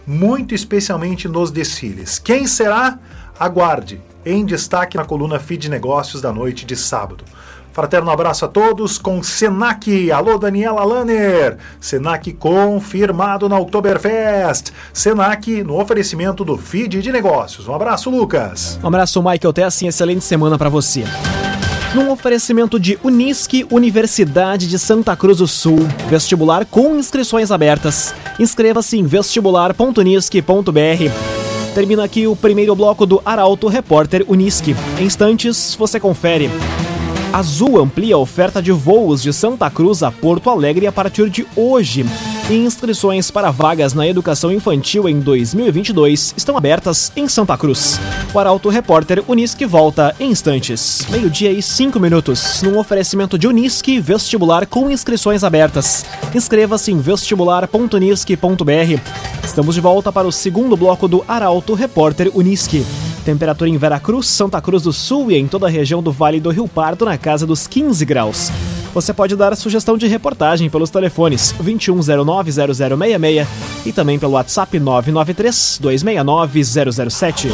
muito 0.08 0.56
especialmente 0.56 1.28
nos 1.28 1.52
desfiles. 1.52 2.18
Quem 2.18 2.48
será? 2.48 2.98
Aguarde, 3.38 4.02
em 4.26 4.46
destaque 4.46 4.98
na 4.98 5.06
coluna 5.06 5.38
Feed 5.38 5.70
Negócios 5.70 6.22
da 6.22 6.32
noite 6.32 6.66
de 6.66 6.76
sábado. 6.76 7.24
Fraterno 7.78 8.10
abraço 8.10 8.44
a 8.44 8.48
todos 8.48 8.98
com 8.98 9.22
Senac. 9.22 10.12
Alô, 10.12 10.40
Daniela 10.40 10.84
Lanner. 10.84 11.60
Senac 11.80 12.34
confirmado 12.34 13.48
na 13.48 13.60
Oktoberfest. 13.60 14.72
Senac 14.92 15.64
no 15.64 15.80
oferecimento 15.80 16.44
do 16.44 16.58
Feed 16.58 17.04
de 17.04 17.12
Negócios. 17.12 17.68
Um 17.68 17.76
abraço, 17.76 18.10
Lucas. 18.10 18.80
Um 18.84 18.88
abraço, 18.88 19.22
Michael. 19.22 19.54
Assim, 19.64 19.88
excelente 19.88 20.24
semana 20.24 20.58
para 20.58 20.70
você. 20.70 21.04
Num 21.96 22.12
oferecimento 22.12 22.79
de 22.79 23.00
Unisque, 23.03 23.65
Universidade 23.72 24.67
de 24.67 24.77
Santa 24.77 25.15
Cruz 25.15 25.38
do 25.38 25.48
Sul. 25.48 25.79
Vestibular 26.10 26.65
com 26.65 26.98
inscrições 26.98 27.50
abertas. 27.50 28.13
Inscreva-se 28.39 28.98
em 28.98 29.03
vestibular.unisque.br. 29.03 31.74
Termina 31.74 32.03
aqui 32.03 32.27
o 32.27 32.36
primeiro 32.36 32.75
bloco 32.75 33.06
do 33.06 33.22
Arauto 33.25 33.67
Repórter 33.67 34.25
Unisque. 34.27 34.75
Em 35.00 35.06
instantes, 35.06 35.75
você 35.75 36.00
confere. 36.00 36.50
Azul 37.32 37.82
amplia 37.82 38.15
a 38.15 38.20
oferta 38.20 38.62
de 38.62 38.72
voos 38.72 39.22
de 39.22 39.32
Santa 39.32 39.70
Cruz 39.70 40.03
a 40.03 40.12
Porto 40.12 40.50
Alegre 40.50 40.88
a 40.88 40.91
partir 40.91 41.29
de 41.29 41.48
hoje. 41.56 42.06
E 42.50 42.56
inscrições 42.56 43.30
para 43.30 43.51
vagas 43.51 43.94
na 43.94 44.08
educação 44.08 44.50
infantil 44.50 45.10
em 45.10 45.20
2022 45.20 46.34
estão 46.38 46.56
abertas 46.56 47.12
em 47.13 47.27
Santa 47.27 47.58
Cruz. 47.58 48.00
O 48.34 48.39
Arauto 48.39 48.70
Repórter 48.70 49.22
Unisque 49.27 49.66
volta 49.66 50.16
em 50.18 50.32
instantes. 50.32 51.06
Meio-dia 51.10 51.51
e 51.51 51.62
cinco 51.62 52.00
minutos, 52.00 52.62
num 52.62 52.80
oferecimento 52.80 53.38
de 53.38 53.48
Unisque 53.48 54.00
Vestibular 54.00 54.66
com 54.66 54.89
inscrições 54.89 55.44
abertas. 55.44 56.06
Inscreva-se 56.34 56.89
em 56.89 57.00
vestibular.unisque.br. 57.00 59.01
Estamos 59.44 59.75
de 59.75 59.82
volta 59.82 60.10
para 60.10 60.25
o 60.25 60.32
segundo 60.32 60.77
bloco 60.77 61.06
do 61.06 61.25
Arauto 61.27 61.74
Repórter 61.74 62.32
Unisque. 62.34 62.86
Temperatura 63.25 63.70
em 63.70 63.77
Veracruz, 63.77 64.25
Santa 64.25 64.62
Cruz 64.62 64.84
do 64.84 64.94
Sul 64.94 65.32
e 65.32 65.36
em 65.36 65.50
toda 65.50 65.68
a 65.68 65.70
região 65.70 66.01
do 66.01 66.13
Vale 66.13 66.39
do 66.39 66.50
Rio 66.50 66.66
Pardo 66.66 67.04
na 67.04 67.18
casa 67.18 67.46
dos 67.46 67.68
15 67.68 68.06
graus. 68.06 68.50
Você 68.98 69.13
pode 69.13 69.36
dar 69.36 69.56
sugestão 69.56 69.96
de 69.96 70.08
reportagem 70.08 70.72
pelos 70.72 70.89
telefones 70.89 71.54
2109-0066 71.62 73.46
e 73.86 73.94
também 73.94 74.18
pelo 74.18 74.34
WhatsApp 74.34 74.80
993-269-007. 74.80 77.51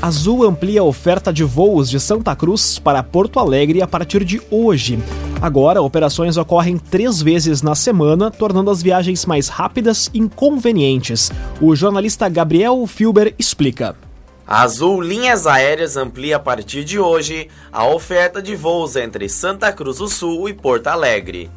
Azul 0.00 0.44
amplia 0.44 0.80
a 0.80 0.84
oferta 0.84 1.30
de 1.30 1.44
voos 1.44 1.90
de 1.90 2.00
Santa 2.00 2.34
Cruz 2.34 2.78
para 2.78 3.02
Porto 3.02 3.38
Alegre 3.38 3.82
a 3.82 3.86
partir 3.86 4.24
de 4.24 4.40
hoje. 4.50 4.98
Agora, 5.42 5.82
operações 5.82 6.38
ocorrem 6.38 6.78
três 6.78 7.20
vezes 7.20 7.60
na 7.60 7.74
semana, 7.74 8.30
tornando 8.30 8.70
as 8.70 8.82
viagens 8.82 9.26
mais 9.26 9.48
rápidas 9.48 10.10
e 10.14 10.20
inconvenientes. 10.20 11.30
O 11.60 11.76
jornalista 11.76 12.30
Gabriel 12.30 12.86
Filber 12.86 13.34
explica. 13.38 13.94
A 14.46 14.60
Azul 14.60 15.00
Linhas 15.00 15.46
Aéreas 15.46 15.96
amplia 15.96 16.36
a 16.36 16.38
partir 16.38 16.84
de 16.84 16.98
hoje 16.98 17.48
a 17.72 17.86
oferta 17.86 18.42
de 18.42 18.54
voos 18.54 18.94
entre 18.94 19.26
Santa 19.26 19.72
Cruz 19.72 19.96
do 19.96 20.06
Sul 20.06 20.50
e 20.50 20.52
Porto 20.52 20.88
Alegre. 20.88 21.50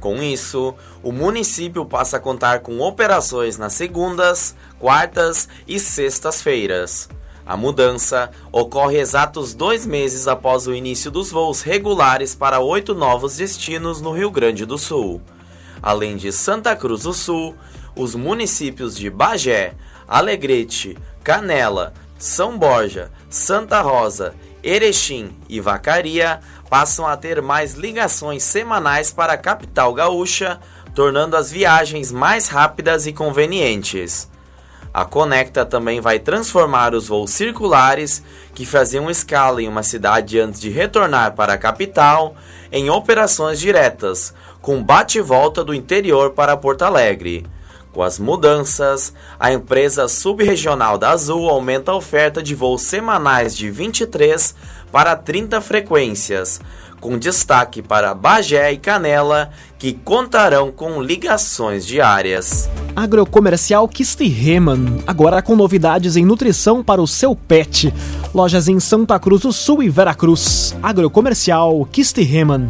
Com 0.00 0.20
isso, 0.20 0.74
o 1.04 1.12
município 1.12 1.86
passa 1.86 2.16
a 2.16 2.20
contar 2.20 2.58
com 2.58 2.80
operações 2.80 3.56
nas 3.56 3.74
segundas, 3.74 4.56
quartas 4.80 5.48
e 5.68 5.78
sextas-feiras. 5.78 7.08
A 7.46 7.56
mudança 7.56 8.28
ocorre 8.50 8.98
exatos 8.98 9.54
dois 9.54 9.86
meses 9.86 10.26
após 10.26 10.66
o 10.66 10.74
início 10.74 11.12
dos 11.12 11.30
voos 11.30 11.62
regulares 11.62 12.34
para 12.34 12.58
oito 12.58 12.92
novos 12.92 13.36
destinos 13.36 14.00
no 14.00 14.10
Rio 14.10 14.32
Grande 14.32 14.66
do 14.66 14.76
Sul. 14.76 15.22
Além 15.80 16.16
de 16.16 16.32
Santa 16.32 16.74
Cruz 16.74 17.04
do 17.04 17.12
Sul, 17.12 17.54
os 17.94 18.16
municípios 18.16 18.96
de 18.96 19.08
Bagé, 19.08 19.74
Alegrete, 20.08 20.98
Canela, 21.22 21.92
São 22.22 22.56
Borja, 22.56 23.10
Santa 23.28 23.80
Rosa, 23.80 24.32
Erechim 24.62 25.34
e 25.48 25.58
Vacaria 25.58 26.38
passam 26.70 27.04
a 27.04 27.16
ter 27.16 27.42
mais 27.42 27.74
ligações 27.74 28.44
semanais 28.44 29.10
para 29.10 29.32
a 29.32 29.36
capital 29.36 29.92
gaúcha, 29.92 30.60
tornando 30.94 31.36
as 31.36 31.50
viagens 31.50 32.12
mais 32.12 32.46
rápidas 32.46 33.08
e 33.08 33.12
convenientes. 33.12 34.30
A 34.94 35.04
Conecta 35.04 35.66
também 35.66 36.00
vai 36.00 36.20
transformar 36.20 36.94
os 36.94 37.08
voos 37.08 37.32
circulares, 37.32 38.22
que 38.54 38.64
faziam 38.64 39.10
escala 39.10 39.60
em 39.60 39.66
uma 39.66 39.82
cidade 39.82 40.38
antes 40.38 40.60
de 40.60 40.70
retornar 40.70 41.34
para 41.34 41.54
a 41.54 41.58
capital, 41.58 42.36
em 42.70 42.88
operações 42.88 43.58
diretas, 43.58 44.32
com 44.60 44.80
bate-volta 44.80 45.64
do 45.64 45.74
interior 45.74 46.30
para 46.30 46.56
Porto 46.56 46.82
Alegre. 46.82 47.44
Com 47.92 48.02
as 48.02 48.18
mudanças, 48.18 49.12
a 49.38 49.52
empresa 49.52 50.08
subregional 50.08 50.96
da 50.96 51.10
Azul 51.10 51.50
aumenta 51.50 51.92
a 51.92 51.96
oferta 51.96 52.42
de 52.42 52.54
voos 52.54 52.80
semanais 52.82 53.54
de 53.54 53.70
23 53.70 54.54
para 54.90 55.14
30 55.14 55.60
frequências, 55.60 56.58
com 57.02 57.18
destaque 57.18 57.82
para 57.82 58.14
Bagé 58.14 58.72
e 58.72 58.78
Canela, 58.78 59.50
que 59.78 59.92
contarão 59.92 60.72
com 60.72 61.02
ligações 61.02 61.86
diárias. 61.86 62.70
Agrocomercial 62.96 63.86
Kistiheman, 63.88 65.02
agora 65.06 65.42
com 65.42 65.54
novidades 65.54 66.16
em 66.16 66.24
nutrição 66.24 66.82
para 66.82 67.02
o 67.02 67.06
seu 67.06 67.36
pet. 67.36 67.92
Lojas 68.34 68.68
em 68.68 68.80
Santa 68.80 69.18
Cruz 69.18 69.42
do 69.42 69.52
Sul 69.52 69.82
e 69.82 69.90
Veracruz. 69.90 70.74
Agrocomercial 70.82 71.86
Kistiheman. 71.92 72.68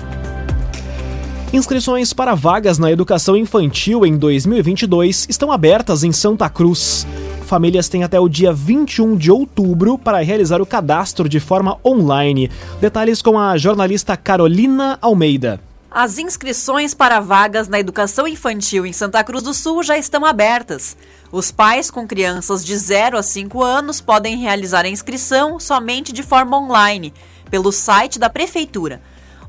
Inscrições 1.53 2.15
para 2.15 2.35
vagas 2.35 2.79
na 2.79 2.91
educação 2.91 3.37
infantil 3.37 4.07
em 4.07 4.17
2022 4.17 5.27
estão 5.29 5.53
abertas 5.53 6.03
em 6.03 6.11
Santa 6.11 6.49
Cruz. 6.49 7.07
Famílias 7.45 7.91
têm 7.91 8.03
até 8.03 8.19
o 8.19 8.27
dia 8.27 8.55
21 8.55 9.15
de 9.15 9.31
outubro 9.31 9.99
para 9.99 10.25
realizar 10.25 10.63
o 10.63 10.67
cadastro 10.67 11.29
de 11.29 11.39
forma 11.39 11.79
online. 11.85 12.51
Detalhes 12.81 13.21
com 13.21 13.39
a 13.39 13.59
jornalista 13.59 14.17
Carolina 14.17 14.99
Almeida. 15.03 15.61
As 15.91 16.17
inscrições 16.17 16.95
para 16.95 17.21
vagas 17.21 17.69
na 17.69 17.79
educação 17.79 18.27
infantil 18.27 18.87
em 18.87 18.93
Santa 18.95 19.23
Cruz 19.23 19.43
do 19.43 19.53
Sul 19.53 19.83
já 19.83 19.99
estão 19.99 20.25
abertas. 20.25 20.97
Os 21.31 21.51
pais 21.51 21.91
com 21.91 22.07
crianças 22.07 22.65
de 22.65 22.75
0 22.75 23.19
a 23.19 23.23
5 23.23 23.63
anos 23.63 24.01
podem 24.01 24.39
realizar 24.39 24.87
a 24.87 24.89
inscrição 24.89 25.61
somente 25.61 26.15
de 26.15 26.23
forma 26.23 26.59
online, 26.59 27.13
pelo 27.51 27.71
site 27.71 28.19
da 28.19 28.31
Prefeitura. 28.31 29.03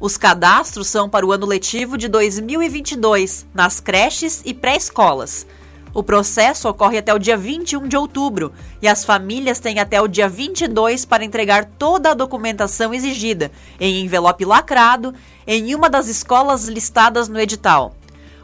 Os 0.04 0.18
cadastros 0.18 0.88
são 0.88 1.08
para 1.08 1.26
o 1.26 1.32
ano 1.32 1.46
letivo 1.46 1.98
de 1.98 2.10
2022, 2.10 3.48
nas 3.54 3.80
creches 3.80 4.42
e 4.44 4.54
pré-escolas. 4.54 5.48
O 5.94 6.04
processo 6.04 6.68
ocorre 6.68 6.98
até 6.98 7.14
o 7.14 7.18
dia 7.18 7.38
21 7.38 7.88
de 7.88 7.96
outubro 7.96 8.52
e 8.82 8.88
as 8.90 9.06
famílias 9.06 9.62
têm 9.62 9.80
até 9.80 10.02
o 10.02 10.08
dia 10.10 10.28
22 10.28 11.06
para 11.06 11.24
entregar 11.24 11.64
toda 11.64 12.12
a 12.12 12.14
documentação 12.14 12.94
exigida, 12.94 13.50
em 13.80 14.04
envelope 14.04 14.44
lacrado, 14.44 15.14
em 15.48 15.74
uma 15.74 15.90
das 15.90 16.10
escolas 16.10 16.66
listadas 16.66 17.30
no 17.30 17.40
edital. 17.40 17.96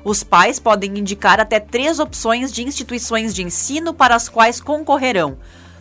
Os 0.02 0.24
pais 0.24 0.62
podem 0.62 0.98
indicar 0.98 1.42
até 1.42 1.60
três 1.60 2.00
opções 2.00 2.54
de 2.54 2.64
instituições 2.64 3.34
de 3.34 3.44
ensino 3.44 3.94
para 3.94 4.16
as 4.16 4.30
quais 4.30 4.62
concorrerão. 4.62 5.38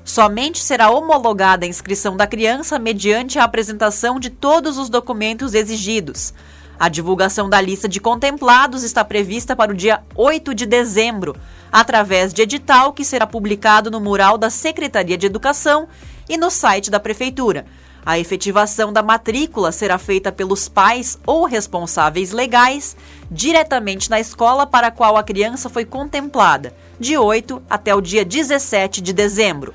Somente 0.08 0.62
será 0.62 0.88
homologada 0.88 1.66
a 1.66 1.68
inscrição 1.68 2.16
da 2.16 2.26
criança 2.26 2.78
mediante 2.78 3.38
a 3.38 3.44
apresentação 3.44 4.18
de 4.18 4.30
todos 4.30 4.78
os 4.78 4.88
documentos 4.88 5.52
exigidos. 5.52 6.32
A 6.80 6.88
divulgação 6.88 7.46
da 7.46 7.60
lista 7.60 7.86
de 7.86 8.00
contemplados 8.00 8.84
está 8.84 9.04
prevista 9.04 9.54
para 9.54 9.70
o 9.70 9.74
dia 9.74 10.02
8 10.14 10.54
de 10.54 10.64
dezembro, 10.64 11.36
através 11.70 12.32
de 12.32 12.40
edital 12.40 12.94
que 12.94 13.04
será 13.04 13.26
publicado 13.26 13.90
no 13.90 14.00
mural 14.00 14.38
da 14.38 14.48
Secretaria 14.48 15.18
de 15.18 15.26
Educação 15.26 15.86
e 16.26 16.38
no 16.38 16.50
site 16.50 16.90
da 16.90 16.98
Prefeitura. 16.98 17.66
A 18.06 18.18
efetivação 18.18 18.90
da 18.90 19.02
matrícula 19.02 19.70
será 19.72 19.98
feita 19.98 20.32
pelos 20.32 20.70
pais 20.70 21.18
ou 21.26 21.44
responsáveis 21.44 22.32
legais 22.32 22.96
diretamente 23.30 24.08
na 24.08 24.18
escola 24.18 24.66
para 24.66 24.86
a 24.86 24.90
qual 24.90 25.18
a 25.18 25.22
criança 25.22 25.68
foi 25.68 25.84
contemplada, 25.84 26.74
de 26.98 27.18
8 27.18 27.62
até 27.68 27.94
o 27.94 28.00
dia 28.00 28.24
17 28.24 29.02
de 29.02 29.12
dezembro. 29.12 29.74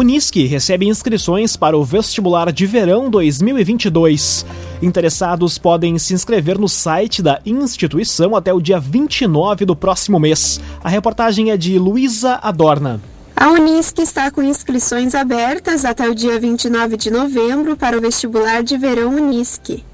Unisque 0.00 0.46
recebe 0.46 0.88
inscrições 0.88 1.58
para 1.58 1.76
o 1.76 1.84
vestibular 1.84 2.50
de 2.50 2.64
verão 2.64 3.10
2022. 3.10 4.46
Interessados 4.80 5.58
podem 5.58 5.98
se 5.98 6.14
inscrever 6.14 6.58
no 6.58 6.70
site 6.70 7.22
da 7.22 7.38
instituição 7.44 8.34
até 8.34 8.50
o 8.50 8.62
dia 8.62 8.80
29 8.80 9.66
do 9.66 9.76
próximo 9.76 10.18
mês. 10.18 10.58
A 10.82 10.88
reportagem 10.88 11.50
é 11.50 11.56
de 11.58 11.78
Luísa 11.78 12.40
Adorna. 12.42 12.98
A 13.36 13.50
Unisc 13.50 13.98
está 13.98 14.30
com 14.30 14.42
inscrições 14.42 15.14
abertas 15.14 15.84
até 15.84 16.08
o 16.08 16.14
dia 16.14 16.40
29 16.40 16.96
de 16.96 17.10
novembro 17.10 17.76
para 17.76 17.98
o 17.98 18.00
vestibular 18.00 18.62
de 18.62 18.78
verão 18.78 19.14
Unisc. 19.14 19.84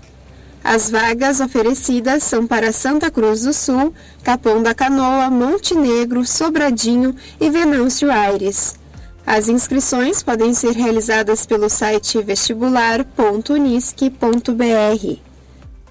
As 0.62 0.88
vagas 0.88 1.40
oferecidas 1.40 2.22
são 2.22 2.46
para 2.46 2.70
Santa 2.70 3.10
Cruz 3.10 3.42
do 3.42 3.52
Sul, 3.52 3.92
Capão 4.22 4.62
da 4.62 4.72
Canoa, 4.72 5.28
Montenegro, 5.30 6.24
Sobradinho 6.24 7.12
e 7.40 7.50
Venâncio 7.50 8.08
Aires. 8.08 8.85
As 9.26 9.48
inscrições 9.48 10.22
podem 10.22 10.54
ser 10.54 10.70
realizadas 10.70 11.44
pelo 11.44 11.68
site 11.68 12.22
vestibular.unisc.br. 12.22 15.20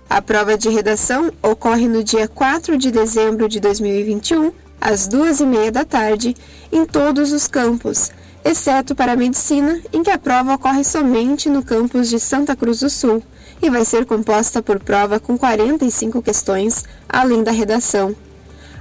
A 0.10 0.22
prova 0.22 0.58
de 0.58 0.70
redação 0.70 1.30
ocorre 1.44 1.90
no 1.90 2.02
dia 2.02 2.30
4 2.30 2.78
de 2.78 2.90
dezembro 2.90 3.50
de 3.50 3.60
2021, 3.60 4.54
às 4.80 5.10
duas 5.10 5.42
e 5.42 5.46
meia 5.46 5.70
da 5.70 5.84
tarde, 5.84 6.34
em 6.72 6.86
todos 6.86 7.34
os 7.34 7.46
campos, 7.46 8.10
exceto 8.46 8.96
para 8.96 9.12
a 9.12 9.18
medicina, 9.18 9.82
em 9.92 10.02
que 10.02 10.12
a 10.12 10.18
prova 10.18 10.54
ocorre 10.54 10.86
somente 10.86 11.50
no 11.50 11.62
campus 11.62 12.10
de 12.10 12.22
Santa 12.22 12.56
Cruz 12.56 12.80
do 12.80 12.90
Sul 12.90 13.22
e 13.62 13.70
vai 13.70 13.84
ser 13.84 14.06
composta 14.06 14.62
por 14.62 14.80
prova 14.80 15.20
com 15.20 15.38
45 15.38 16.22
questões, 16.22 16.86
além 17.10 17.44
da 17.44 17.52
redação. 17.52 18.16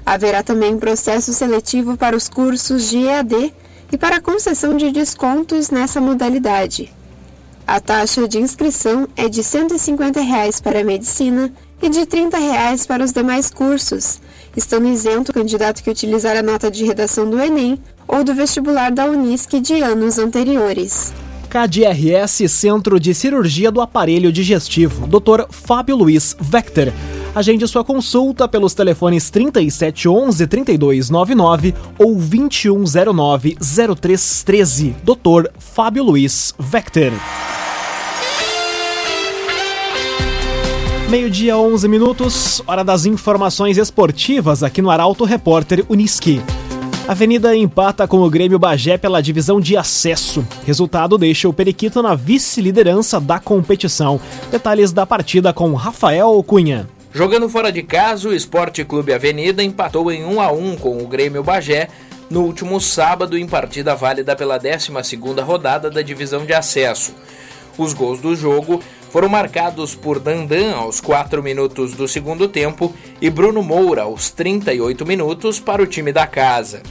Haverá 0.07 0.45
também 0.45 0.79
processo 0.79 1.33
seletivo 1.33 1.97
para 1.97 2.15
os 2.15 2.29
cursos 2.29 2.89
de 2.89 2.99
EAD 2.99 3.53
e 3.93 3.99
para 3.99 4.21
concessão 4.21 4.77
de 4.77 4.91
descontos 4.91 5.71
nessa 5.71 6.01
modalidade. 6.01 6.93
A 7.67 7.81
taxa 7.81 8.29
de 8.29 8.39
inscrição 8.39 9.09
é 9.17 9.29
de 9.29 9.43
150 9.43 10.21
reais 10.21 10.61
para 10.61 10.81
a 10.81 10.85
medicina 10.85 11.53
e 11.81 11.89
de 11.89 12.05
30 12.05 12.37
reais 12.37 12.87
para 12.87 13.03
os 13.03 13.13
demais 13.13 13.51
cursos, 13.51 14.21
estando 14.57 14.89
isento 14.89 15.31
o 15.31 15.35
candidato 15.35 15.83
que 15.83 15.91
utilizar 15.91 16.37
a 16.37 16.43
nota 16.43 16.71
de 16.71 16.85
redação 16.85 17.29
do 17.29 17.41
Enem 17.41 17.79
ou 18.07 18.23
do 18.23 18.35
vestibular 18.35 18.91
da 18.91 19.07
Unisc 19.07 19.51
de 19.61 19.83
anos 19.83 20.19
anteriores. 20.19 21.13
KDRS 21.49 22.49
Centro 22.49 22.99
de 22.99 23.15
Cirurgia 23.15 23.71
do 23.71 23.81
Aparelho 23.81 24.33
Digestivo, 24.33 25.07
Dr. 25.07 25.45
Fábio 25.51 25.97
Luiz 25.97 26.37
Vector. 26.41 26.93
Agende 27.35 27.67
sua 27.67 27.83
consulta 27.83 28.47
pelos 28.47 28.75
telefones 28.75 29.29
3711 29.29 30.47
3299 30.47 31.75
ou 31.99 32.15
2109 32.15 33.57
0313. 33.61 34.95
Dr. 35.03 35.51
Fábio 35.59 36.05
Luiz 36.05 36.55
Vector. 36.57 37.11
Meio-dia, 41.11 41.57
11 41.57 41.89
minutos, 41.89 42.63
hora 42.67 42.85
das 42.85 43.05
informações 43.05 43.79
esportivas 43.79 44.63
aqui 44.63 44.81
no 44.81 44.91
Arauto 44.91 45.25
Repórter 45.25 45.85
Uniski. 45.89 46.41
Avenida 47.07 47.55
empata 47.55 48.09
com 48.09 48.21
o 48.21 48.31
Grêmio 48.31 48.59
Bagé 48.59 48.97
pela 48.97 49.21
divisão 49.21 49.61
de 49.61 49.77
acesso. 49.77 50.47
Resultado 50.65 51.19
deixa 51.19 51.49
o 51.49 51.53
Periquito 51.53 52.01
na 52.01 52.15
vice-liderança 52.15 53.21
da 53.21 53.39
competição. 53.39 54.21
Detalhes 54.51 54.93
da 54.93 55.05
partida 55.05 55.53
com 55.53 55.75
Rafael 55.75 56.43
Cunha. 56.45 56.89
Jogando 57.15 57.49
fora 57.49 57.71
de 57.71 57.81
casa, 57.81 58.29
o 58.29 58.35
Esporte 58.35 58.85
Clube 58.85 59.13
Avenida 59.13 59.63
empatou 59.63 60.11
em 60.11 60.25
1 60.25 60.41
a 60.41 60.51
1 60.51 60.77
com 60.79 60.99
o 60.99 61.07
Grêmio 61.07 61.45
Bagé 61.45 61.89
no 62.29 62.43
último 62.43 62.81
sábado 62.81 63.39
em 63.39 63.47
partida 63.47 63.95
válida 63.95 64.35
pela 64.35 64.59
12ª 64.59 65.41
rodada 65.45 65.89
da 65.89 66.03
divisão 66.03 66.45
de 66.45 66.53
acesso. 66.53 67.15
Os 67.79 67.95
gols 67.95 68.21
do 68.21 68.35
jogo 68.35 68.83
foram 69.11 69.29
marcados 69.29 69.95
por 69.95 70.19
Dandan 70.19 70.75
aos 70.75 71.01
4 71.01 71.41
minutos 71.41 71.95
do 71.95 72.09
segundo 72.09 72.49
tempo 72.49 72.93
e 73.21 73.31
Bruno 73.31 73.63
Moura 73.63 74.03
aos 74.03 74.31
38 74.31 75.07
minutos 75.07 75.61
para 75.61 75.81
o 75.81 75.87
time 75.87 76.11
da 76.11 76.27
casa. 76.27 76.83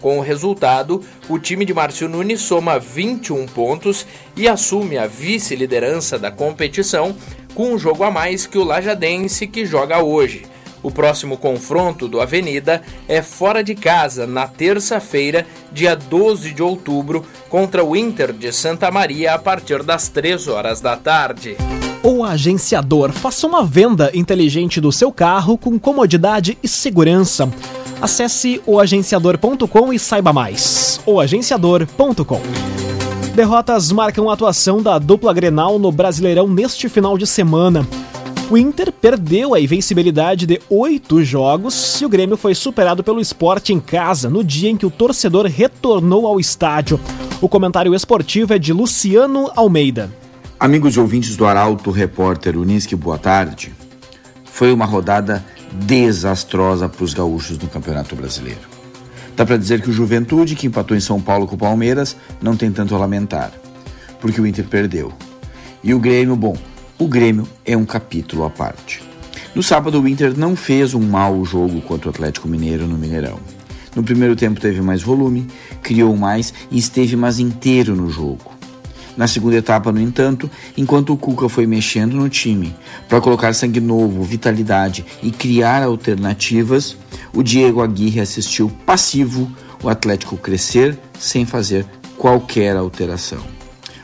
Com 0.00 0.18
o 0.18 0.22
resultado, 0.22 1.02
o 1.28 1.36
time 1.36 1.64
de 1.64 1.74
Márcio 1.74 2.08
Nunes 2.08 2.42
soma 2.42 2.78
21 2.78 3.46
pontos 3.46 4.06
e 4.36 4.46
assume 4.46 4.98
a 4.98 5.08
vice-liderança 5.08 6.16
da 6.16 6.30
competição 6.30 7.16
com 7.54 7.72
um 7.72 7.78
jogo 7.78 8.04
a 8.04 8.10
mais 8.10 8.46
que 8.46 8.58
o 8.58 8.64
Lajadense 8.64 9.46
que 9.46 9.64
joga 9.64 10.02
hoje. 10.02 10.42
O 10.82 10.90
próximo 10.90 11.38
confronto 11.38 12.06
do 12.06 12.20
Avenida 12.20 12.82
é 13.08 13.22
fora 13.22 13.64
de 13.64 13.74
casa, 13.74 14.26
na 14.26 14.46
terça-feira, 14.46 15.46
dia 15.72 15.96
12 15.96 16.52
de 16.52 16.62
outubro, 16.62 17.24
contra 17.48 17.82
o 17.82 17.96
Inter 17.96 18.34
de 18.34 18.52
Santa 18.52 18.90
Maria, 18.90 19.32
a 19.32 19.38
partir 19.38 19.82
das 19.82 20.08
3 20.08 20.46
horas 20.46 20.82
da 20.82 20.94
tarde. 20.94 21.56
O 22.02 22.22
agenciador 22.22 23.12
faça 23.12 23.46
uma 23.46 23.64
venda 23.64 24.10
inteligente 24.12 24.78
do 24.78 24.92
seu 24.92 25.10
carro 25.10 25.56
com 25.56 25.78
comodidade 25.78 26.58
e 26.62 26.68
segurança. 26.68 27.48
Acesse 27.98 28.60
oagenciador.com 28.66 29.90
e 29.90 29.98
saiba 29.98 30.30
mais. 30.30 31.00
oagenciador.com 31.06 32.83
Derrotas 33.34 33.90
marcam 33.90 34.30
a 34.30 34.34
atuação 34.34 34.80
da 34.80 34.96
dupla 34.96 35.34
Grenal 35.34 35.76
no 35.76 35.90
Brasileirão 35.90 36.46
neste 36.46 36.88
final 36.88 37.18
de 37.18 37.26
semana. 37.26 37.84
O 38.48 38.56
Inter 38.56 38.92
perdeu 38.92 39.54
a 39.54 39.60
invencibilidade 39.60 40.46
de 40.46 40.60
oito 40.70 41.20
jogos 41.24 42.00
e 42.00 42.06
o 42.06 42.08
Grêmio 42.08 42.36
foi 42.36 42.54
superado 42.54 43.02
pelo 43.02 43.20
esporte 43.20 43.72
em 43.72 43.80
casa 43.80 44.30
no 44.30 44.44
dia 44.44 44.70
em 44.70 44.76
que 44.76 44.86
o 44.86 44.90
torcedor 44.90 45.46
retornou 45.46 46.28
ao 46.28 46.38
estádio. 46.38 47.00
O 47.40 47.48
comentário 47.48 47.92
esportivo 47.92 48.54
é 48.54 48.58
de 48.58 48.72
Luciano 48.72 49.50
Almeida. 49.56 50.12
Amigos 50.60 50.94
e 50.94 51.00
ouvintes 51.00 51.36
do 51.36 51.44
Arauto 51.44 51.90
Repórter 51.90 52.56
Unisque, 52.56 52.94
boa 52.94 53.18
tarde. 53.18 53.72
Foi 54.44 54.72
uma 54.72 54.84
rodada 54.84 55.44
desastrosa 55.72 56.88
para 56.88 57.02
os 57.02 57.12
gaúchos 57.12 57.58
no 57.58 57.66
Campeonato 57.66 58.14
Brasileiro. 58.14 58.73
Dá 59.36 59.44
para 59.44 59.56
dizer 59.56 59.82
que 59.82 59.90
o 59.90 59.92
Juventude, 59.92 60.54
que 60.54 60.66
empatou 60.66 60.96
em 60.96 61.00
São 61.00 61.20
Paulo 61.20 61.46
com 61.46 61.56
o 61.56 61.58
Palmeiras, 61.58 62.16
não 62.40 62.56
tem 62.56 62.70
tanto 62.70 62.94
a 62.94 62.98
lamentar, 62.98 63.52
porque 64.20 64.40
o 64.40 64.46
Inter 64.46 64.66
perdeu. 64.66 65.12
E 65.82 65.92
o 65.92 65.98
Grêmio, 65.98 66.36
bom, 66.36 66.56
o 66.98 67.08
Grêmio 67.08 67.46
é 67.64 67.76
um 67.76 67.84
capítulo 67.84 68.44
à 68.44 68.50
parte. 68.50 69.02
No 69.54 69.62
sábado, 69.62 70.00
o 70.00 70.08
Inter 70.08 70.36
não 70.36 70.54
fez 70.54 70.94
um 70.94 71.00
mau 71.00 71.44
jogo 71.44 71.80
contra 71.80 72.08
o 72.08 72.10
Atlético 72.10 72.48
Mineiro 72.48 72.86
no 72.86 72.96
Mineirão. 72.96 73.38
No 73.94 74.02
primeiro 74.02 74.34
tempo 74.34 74.60
teve 74.60 74.80
mais 74.80 75.02
volume, 75.02 75.46
criou 75.82 76.16
mais 76.16 76.52
e 76.70 76.78
esteve 76.78 77.16
mais 77.16 77.38
inteiro 77.38 77.94
no 77.94 78.10
jogo. 78.10 78.52
Na 79.16 79.28
segunda 79.28 79.56
etapa, 79.56 79.92
no 79.92 80.00
entanto, 80.00 80.50
enquanto 80.76 81.12
o 81.12 81.16
Cuca 81.16 81.48
foi 81.48 81.66
mexendo 81.66 82.16
no 82.16 82.28
time 82.28 82.74
para 83.08 83.20
colocar 83.20 83.52
sangue 83.54 83.80
novo, 83.80 84.24
vitalidade 84.24 85.04
e 85.22 85.30
criar 85.30 85.84
alternativas, 85.84 86.96
o 87.34 87.42
Diego 87.42 87.82
Aguirre 87.82 88.20
assistiu 88.20 88.70
passivo 88.86 89.50
o 89.82 89.88
Atlético 89.88 90.36
crescer 90.36 90.98
sem 91.18 91.44
fazer 91.44 91.84
qualquer 92.16 92.76
alteração. 92.76 93.42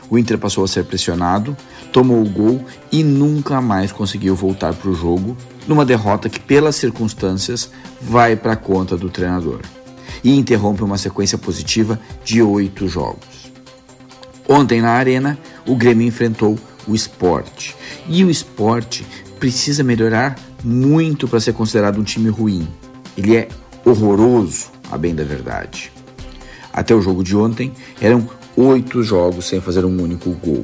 O 0.09 0.17
Inter 0.17 0.37
passou 0.37 0.63
a 0.63 0.67
ser 0.67 0.83
pressionado, 0.83 1.55
tomou 1.91 2.21
o 2.21 2.29
gol 2.29 2.63
e 2.91 3.03
nunca 3.03 3.61
mais 3.61 3.91
conseguiu 3.91 4.35
voltar 4.35 4.73
para 4.73 4.89
o 4.89 4.93
jogo, 4.93 5.37
numa 5.65 5.85
derrota 5.85 6.29
que, 6.29 6.39
pelas 6.39 6.75
circunstâncias, 6.75 7.71
vai 8.01 8.35
para 8.35 8.53
a 8.53 8.57
conta 8.57 8.97
do 8.97 9.09
treinador 9.09 9.61
e 10.23 10.37
interrompe 10.37 10.83
uma 10.83 10.97
sequência 10.97 11.37
positiva 11.37 11.99
de 12.25 12.41
oito 12.41 12.87
jogos. 12.87 13.51
Ontem 14.47 14.81
na 14.81 14.91
Arena, 14.91 15.39
o 15.65 15.75
Grêmio 15.75 16.05
enfrentou 16.05 16.59
o 16.85 16.93
esporte. 16.93 17.73
E 18.07 18.23
o 18.25 18.29
esporte 18.29 19.05
precisa 19.39 19.83
melhorar 19.83 20.37
muito 20.63 21.27
para 21.27 21.39
ser 21.39 21.53
considerado 21.53 21.99
um 21.99 22.03
time 22.03 22.29
ruim. 22.29 22.67
Ele 23.17 23.35
é 23.35 23.47
horroroso, 23.85 24.67
a 24.91 24.97
bem 24.97 25.13
da 25.13 25.23
verdade. 25.23 25.91
Até 26.73 26.95
o 26.95 27.01
jogo 27.01 27.23
de 27.23 27.35
ontem, 27.35 27.71
eram 27.99 28.29
oito 28.55 29.03
jogos 29.03 29.47
sem 29.47 29.59
fazer 29.59 29.85
um 29.85 30.01
único 30.01 30.31
gol. 30.31 30.63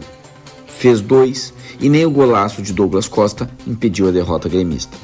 Fez 0.68 1.02
dois 1.02 1.54
e 1.80 1.90
nem 1.90 2.06
o 2.06 2.12
golaço 2.12 2.62
de 2.62 2.74
Douglas 2.74 3.08
Costa 3.08 3.50
impediu 3.66 4.08
a 4.08 4.12
derrota 4.12 4.48
gremista. 4.48 4.98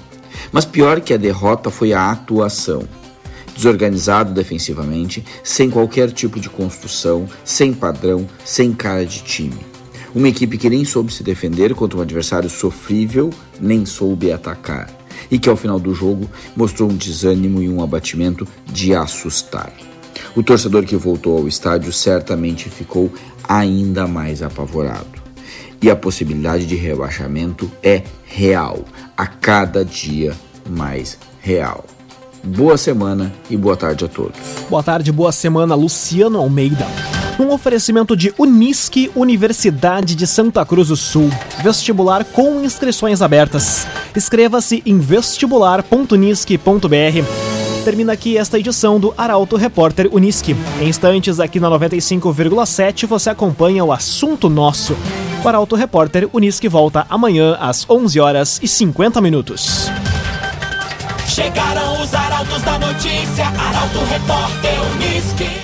Mas 0.52 0.66
pior 0.66 1.02
que 1.02 1.14
a 1.14 1.18
derrota 1.18 1.70
foi 1.70 1.94
a 1.94 2.12
atuação 2.12 2.88
desorganizado 3.56 4.34
defensivamente, 4.34 5.24
sem 5.44 5.70
qualquer 5.70 6.12
tipo 6.12 6.40
de 6.40 6.50
construção, 6.50 7.28
sem 7.46 7.74
padrão, 7.74 8.28
sem 8.44 8.74
cara 8.74 9.06
de 9.06 9.22
time. 9.24 9.60
Uma 10.14 10.30
equipe 10.30 10.58
que 10.58 10.70
nem 10.70 10.86
soube 10.86 11.14
se 11.14 11.24
defender 11.24 11.74
contra 11.74 11.98
um 11.98 12.02
adversário 12.02 12.50
sofrível, 12.50 13.30
nem 13.60 13.86
soube 13.86 14.32
atacar, 14.32 14.90
e 15.30 15.40
que 15.40 15.50
ao 15.50 15.56
final 15.56 15.80
do 15.80 15.94
jogo 15.94 16.30
mostrou 16.56 16.90
um 16.90 16.96
desânimo 16.96 17.62
e 17.62 17.70
um 17.70 17.84
abatimento 17.84 18.48
de 18.66 18.94
assustar. 18.96 19.72
O 20.36 20.44
torcedor 20.44 20.84
que 20.84 20.96
voltou 20.96 21.38
ao 21.38 21.48
estádio 21.48 21.92
certamente 21.92 22.70
ficou 22.70 23.12
ainda 23.48 24.08
mais 24.08 24.42
apavorado. 24.42 25.24
E 25.82 25.90
a 25.90 25.96
possibilidade 25.96 26.66
de 26.66 26.76
rebaixamento 26.76 27.70
é 27.84 28.04
real, 28.24 28.86
a 29.18 29.28
cada 29.28 29.84
dia 29.84 30.34
mais 30.70 31.18
real. 31.42 31.86
Boa 32.44 32.78
semana 32.78 33.32
e 33.50 33.56
boa 33.56 33.76
tarde 33.78 34.06
a 34.06 34.08
todos. 34.08 34.38
Boa 34.70 34.84
tarde, 34.84 35.12
boa 35.12 35.32
semana, 35.32 35.76
Luciano 35.76 36.40
Almeida. 36.40 36.88
Um 37.40 37.52
oferecimento 37.52 38.16
de 38.16 38.34
Unisque, 38.38 39.10
Universidade 39.16 40.14
de 40.14 40.28
Santa 40.28 40.66
Cruz 40.66 40.90
do 40.90 40.96
Sul. 40.96 41.30
Vestibular 41.64 42.24
com 42.26 42.64
inscrições 42.64 43.22
abertas. 43.22 43.88
Inscreva-se 44.16 44.84
em 44.86 45.00
vestibular.unisque.br. 45.00 47.54
Termina 47.84 48.14
aqui 48.14 48.38
esta 48.38 48.58
edição 48.58 49.00
do 49.00 49.14
Arauto 49.18 49.58
Repórter 49.58 50.08
Unisque. 50.12 50.56
Em 50.80 50.88
instantes, 50.88 51.40
aqui 51.40 51.60
na 51.60 51.70
95,7, 51.70 53.06
você 53.06 53.30
acompanha 53.30 53.84
o 53.84 53.92
assunto 53.92 54.50
nosso. 54.50 54.96
O 55.44 55.48
Arauto 55.48 55.76
Repórter 55.76 56.30
Unisque 56.32 56.70
volta 56.70 57.06
amanhã 57.10 57.58
às 57.60 57.88
11 57.90 58.20
horas 58.20 58.60
e 58.64 58.68
50 58.68 59.20
minutos. 59.20 59.90
Chegaram 61.28 62.02
os 62.02 62.14
arautos 62.14 62.62
da 62.62 62.80
notícia, 62.80 63.48
Arauto 63.48 64.00
Repórter 64.06 64.76
Unisque. 64.94 65.64